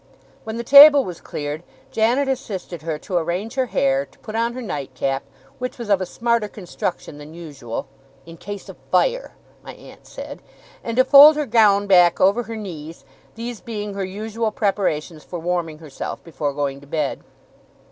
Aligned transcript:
When 0.45 0.57
the 0.57 0.63
table 0.63 1.05
was 1.05 1.21
cleared, 1.21 1.61
Janet 1.91 2.27
assisted 2.27 2.81
her 2.81 2.97
to 2.97 3.17
arrange 3.17 3.53
her 3.53 3.67
hair, 3.67 4.03
to 4.07 4.17
put 4.17 4.33
on 4.35 4.53
her 4.53 4.61
nightcap, 4.63 5.21
which 5.59 5.77
was 5.77 5.89
of 5.91 6.01
a 6.01 6.07
smarter 6.07 6.47
construction 6.47 7.19
than 7.19 7.35
usual 7.35 7.85
['in 8.25 8.37
case 8.37 8.67
of 8.67 8.77
fire', 8.91 9.35
my 9.61 9.75
aunt 9.75 10.07
said), 10.07 10.41
and 10.83 10.97
to 10.97 11.05
fold 11.05 11.35
her 11.35 11.45
gown 11.45 11.85
back 11.85 12.19
over 12.19 12.41
her 12.41 12.57
knees, 12.57 13.05
these 13.35 13.61
being 13.61 13.93
her 13.93 14.03
usual 14.03 14.49
preparations 14.49 15.23
for 15.23 15.37
warming 15.37 15.77
herself 15.77 16.23
before 16.23 16.51
going 16.51 16.81
to 16.81 16.87
bed. 16.87 17.21